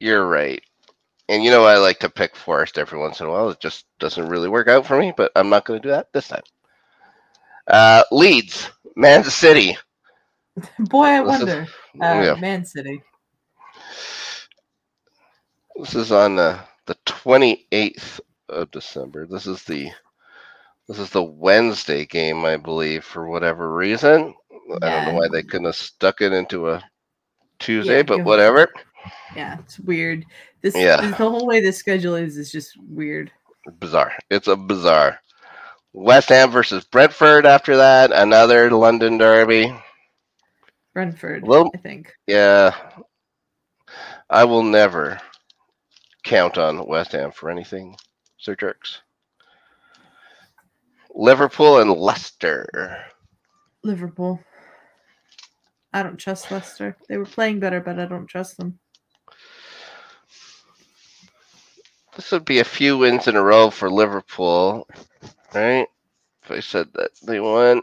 [0.00, 0.62] you're right.
[1.28, 3.50] And you know, I like to pick Forest every once in a while.
[3.50, 6.12] It just doesn't really work out for me, but I'm not going to do that
[6.12, 6.42] this time.
[7.66, 9.76] Uh, Leeds, Man City.
[10.78, 11.66] Boy, I This is- wonder.
[12.00, 12.34] Uh, yeah.
[12.40, 13.02] Man City.
[15.76, 19.26] This is on the the 28th of December.
[19.26, 19.90] This is the
[20.88, 24.34] this is the Wednesday game, I believe, for whatever reason.
[24.82, 26.82] I don't know why they couldn't have stuck it into a
[27.58, 28.68] Tuesday, Yeah, but whatever.
[29.36, 30.24] Yeah, it's weird.
[30.62, 31.00] This, Yeah.
[31.00, 33.30] this- the whole way this schedule is is just weird.
[33.80, 34.12] bizarre.
[34.30, 35.20] It's a bizarre.
[35.92, 39.74] West Ham versus Brentford after that, another London derby.
[40.94, 42.14] Brentford, Well- I think.
[42.26, 42.74] Yeah.
[44.30, 45.20] I will never
[46.24, 47.96] count on West Ham for anything,
[48.38, 49.00] Sir Jerks.
[51.14, 53.04] Liverpool and Leicester.
[53.82, 54.40] Liverpool.
[55.92, 56.96] I don't trust Leicester.
[57.08, 58.78] They were playing better, but I don't trust them.
[62.18, 64.88] This would be a few wins in a row for Liverpool,
[65.54, 65.86] right?
[66.42, 67.82] If I said that they won,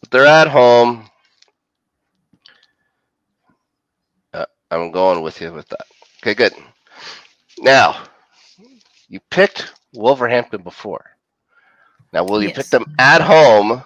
[0.00, 1.08] but they're at home.
[4.34, 5.86] Uh, I'm going with you with that.
[6.20, 6.52] Okay, good.
[7.60, 8.02] Now,
[9.08, 11.06] you picked Wolverhampton before.
[12.12, 13.84] Now, will you pick them at home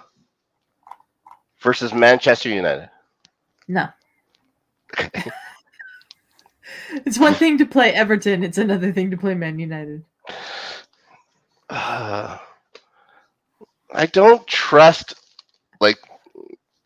[1.61, 2.89] versus Manchester United?
[3.67, 3.89] No.
[7.05, 10.03] It's one thing to play Everton, it's another thing to play Man United.
[11.69, 12.37] Uh,
[13.93, 15.15] I don't trust.
[15.79, 15.97] Like,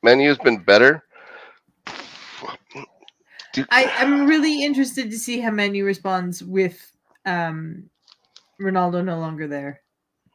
[0.04, 1.04] Man U's been better.
[3.54, 6.91] Do- I, I'm really interested to see how Man U responds with
[7.26, 7.89] um,
[8.62, 9.82] Ronaldo no longer there.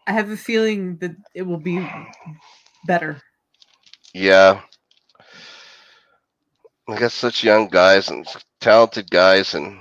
[0.07, 1.87] I have a feeling that it will be
[2.87, 3.21] better.
[4.15, 4.61] Yeah.
[6.89, 8.27] I guess such young guys and
[8.61, 9.81] talented guys, and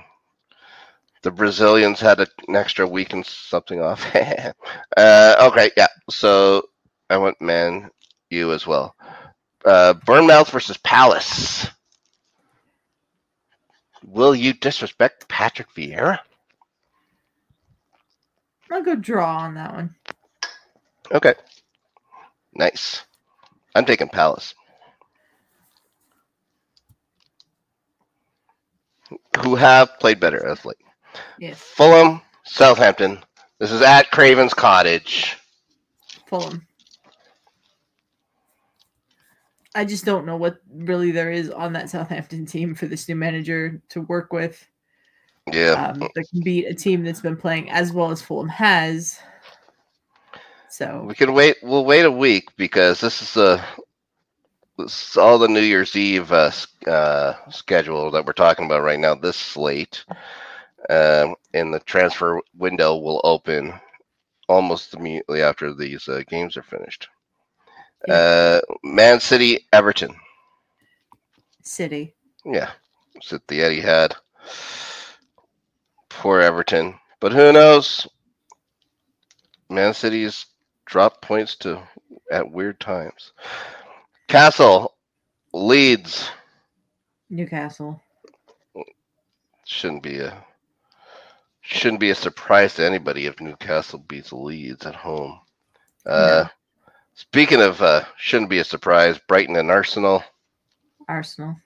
[1.22, 4.04] the Brazilians had a, an extra week and something off.
[4.96, 5.86] uh, okay, yeah.
[6.10, 6.68] So
[7.08, 7.90] I went man,
[8.30, 8.96] you as well.
[9.64, 11.68] Uh, Bournemouth versus Palace.
[14.04, 16.20] Will you disrespect Patrick Vieira?
[18.70, 19.94] I'll go draw on that one.
[21.12, 21.34] Okay.
[22.54, 23.04] Nice.
[23.74, 24.54] I'm taking Palace.
[29.42, 30.76] Who have played better as late.
[31.38, 33.22] Yes, Fulham, Southampton.
[33.58, 35.36] This is at Craven's Cottage.
[36.26, 36.66] Fulham.
[39.74, 43.14] I just don't know what really there is on that Southampton team for this new
[43.14, 44.66] manager to work with.
[45.52, 45.92] Yeah.
[45.92, 49.18] um, that can beat a team that's been playing as well as Fulham has.
[50.70, 51.56] So We can wait.
[51.62, 53.64] We'll wait a week because this is a
[55.16, 56.50] all the New Year's Eve uh,
[56.86, 59.14] uh, schedule that we're talking about right now.
[59.14, 60.04] This slate,
[60.90, 63.72] um, and the transfer window will open
[64.48, 67.08] almost immediately after these uh, games are finished.
[68.08, 70.14] Uh, Man City, Everton.
[71.62, 72.70] City, Yeah,
[73.16, 74.14] it's at the Etihad.
[76.08, 78.06] Poor Everton, but who knows?
[79.68, 80.46] Man City's
[80.84, 81.82] dropped points to
[82.30, 83.32] at weird times.
[84.28, 84.94] Castle,
[85.52, 86.30] Leeds
[87.30, 88.00] Newcastle.
[89.66, 90.44] shouldn't be a
[91.62, 95.40] shouldn't be a surprise to anybody if Newcastle beats Leeds at home.
[96.06, 96.44] Uh,
[97.14, 100.22] Speaking of uh, shouldn't be a surprise, Brighton and Arsenal.
[101.08, 101.56] Arsenal.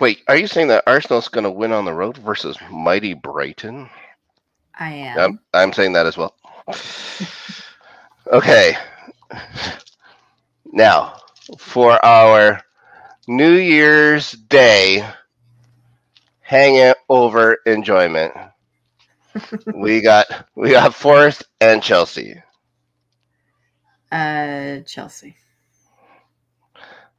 [0.00, 3.88] Wait, are you saying that Arsenal's going to win on the road versus mighty Brighton?
[4.78, 5.18] I am.
[5.18, 6.34] I'm, I'm saying that as well.
[8.32, 8.76] Okay.
[10.72, 11.16] Now,
[11.58, 12.60] for our
[13.26, 15.06] New Year's Day
[16.40, 18.34] hangover enjoyment,
[19.74, 22.42] we got we got Forest and Chelsea.
[24.10, 25.36] Uh, Chelsea.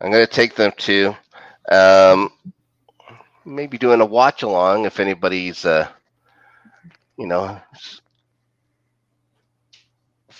[0.01, 1.15] I'm gonna take them to
[1.71, 2.31] um,
[3.45, 5.87] maybe doing a watch along if anybody's uh,
[7.17, 7.59] you know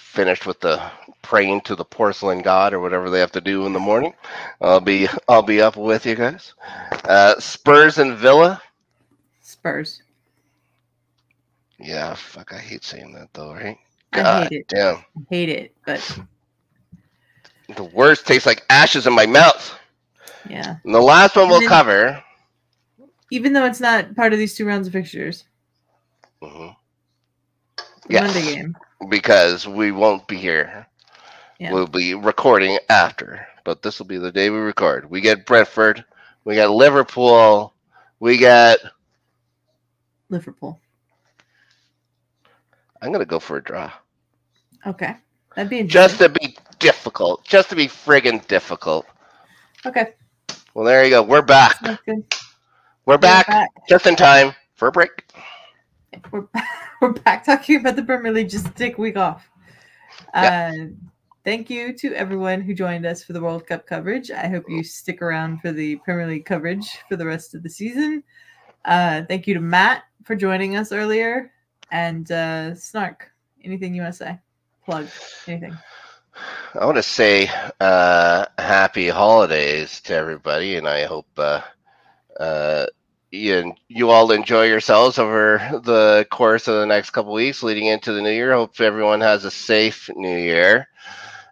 [0.09, 0.81] finished with the
[1.21, 4.13] praying to the porcelain god or whatever they have to do in the morning.
[4.59, 6.53] I'll be I'll be up with you guys.
[7.05, 8.61] Uh, Spurs and Villa.
[9.41, 10.01] Spurs.
[11.77, 13.77] Yeah, fuck, I hate saying that though, right?
[14.13, 14.67] I hate it.
[14.67, 16.19] damn, I hate it, but
[17.75, 19.77] the words taste like ashes in my mouth.
[20.49, 20.77] yeah.
[20.83, 22.23] And the last one we'll then- cover.
[23.31, 25.43] Even though it's not part of these two rounds of fixtures,
[26.41, 26.75] Mhm.
[28.09, 28.33] Yes.
[28.35, 28.75] Monday game.
[29.09, 30.87] because we won't be here.
[31.59, 31.73] Yeah.
[31.73, 35.09] We'll be recording after, but this will be the day we record.
[35.09, 36.03] We get Brentford,
[36.45, 37.73] we got Liverpool,
[38.19, 38.79] we got.
[40.29, 40.79] Liverpool.
[43.01, 43.91] I'm gonna go for a draw,
[44.85, 45.15] Okay.
[45.55, 49.05] That'd be just to be difficult, just to be friggin' difficult.
[49.85, 50.13] okay.
[50.73, 51.23] Well, there you go.
[51.23, 51.77] We're back.
[51.83, 52.23] Sounds good.
[53.05, 53.47] We're back,
[53.89, 55.28] just in time for a break.
[56.31, 56.67] We're back.
[57.01, 58.49] We're back talking about the Premier League.
[58.49, 59.49] Just take week off.
[60.33, 60.71] Uh,
[61.45, 64.29] thank you to everyone who joined us for the World Cup coverage.
[64.31, 67.69] I hope you stick around for the Premier League coverage for the rest of the
[67.69, 68.23] season.
[68.85, 71.51] Uh, thank you to Matt for joining us earlier.
[71.91, 73.31] And uh, Snark,
[73.63, 74.39] anything you want to say?
[74.85, 75.07] Plug
[75.47, 75.77] anything.
[76.79, 77.49] I want to say
[77.79, 81.61] uh, happy holidays to everybody, and I hope uh,
[82.39, 82.85] uh,
[83.31, 88.13] you, you all enjoy yourselves over the course of the next couple weeks leading into
[88.13, 88.53] the new year.
[88.53, 90.87] Hope everyone has a safe new year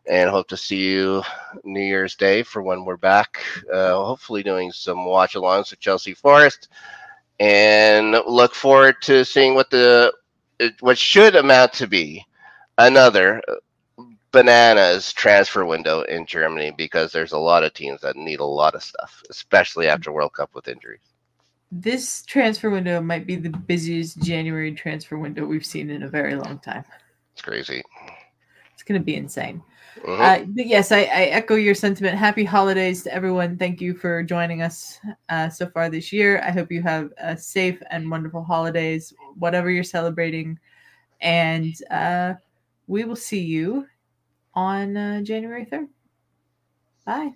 [0.07, 1.21] and hope to see you
[1.63, 3.43] New Year's Day for when we're back.
[3.71, 6.69] Uh, hopefully, doing some watch alongs with Chelsea Forest,
[7.39, 10.13] and look forward to seeing what the
[10.79, 12.25] what should amount to be
[12.77, 13.41] another
[14.31, 18.75] bananas transfer window in Germany because there's a lot of teams that need a lot
[18.75, 20.99] of stuff, especially after World Cup with injuries.
[21.71, 26.35] This transfer window might be the busiest January transfer window we've seen in a very
[26.35, 26.85] long time.
[27.33, 27.83] It's crazy.
[28.73, 29.61] It's going to be insane.
[30.03, 30.19] Mhm.
[30.19, 32.17] Uh, but yes, I, I echo your sentiment.
[32.17, 33.57] Happy holidays to everyone.
[33.57, 34.99] Thank you for joining us
[35.29, 36.39] uh, so far this year.
[36.41, 40.59] I hope you have a safe and wonderful holidays, whatever you're celebrating.
[41.21, 42.35] And uh,
[42.85, 43.87] we will see you
[44.53, 45.87] on uh, January 3rd.
[47.05, 47.33] Bye.